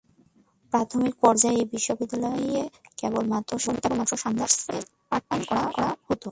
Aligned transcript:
প্রাথমিক 0.73 1.13
পর্যায়ে 1.21 1.57
এই 1.57 1.67
বিশ্ববিদ্যালয়ে 1.73 2.61
কেবলমাত্র 2.97 3.51
সান্ধ্য 3.59 3.87
কোর্সে 4.39 4.75
পাঠদান 5.09 5.41
করা 5.71 5.89
হতো। 6.07 6.29